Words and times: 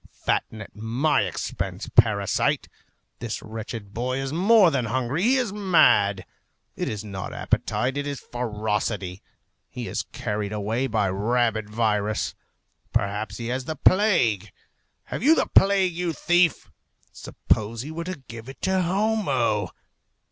Fatten 0.25 0.63
at 0.63 0.75
my 0.75 1.21
expense, 1.21 1.87
parasite! 1.95 2.67
This 3.19 3.43
wretched 3.43 3.93
boy 3.93 4.17
is 4.17 4.33
more 4.33 4.71
than 4.71 4.85
hungry; 4.85 5.21
he 5.21 5.35
is 5.35 5.53
mad. 5.53 6.25
It 6.75 6.89
is 6.89 7.03
not 7.03 7.33
appetite, 7.35 7.97
it 7.97 8.07
is 8.07 8.19
ferocity. 8.19 9.21
He 9.69 9.87
is 9.87 10.01
carried 10.11 10.51
away 10.53 10.87
by 10.87 11.09
a 11.09 11.13
rabid 11.13 11.69
virus. 11.69 12.33
Perhaps 12.91 13.37
he 13.37 13.49
has 13.49 13.65
the 13.65 13.75
plague. 13.75 14.51
Have 15.03 15.21
you 15.21 15.35
the 15.35 15.45
plague, 15.45 15.93
you 15.93 16.13
thief? 16.13 16.71
Suppose 17.11 17.83
he 17.83 17.91
were 17.91 18.05
to 18.05 18.23
give 18.27 18.49
it 18.49 18.59
to 18.63 18.81
Homo! 18.81 19.69